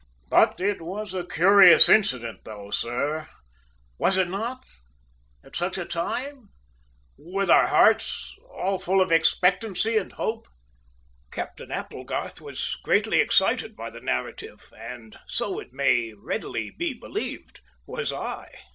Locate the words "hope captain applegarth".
10.13-12.41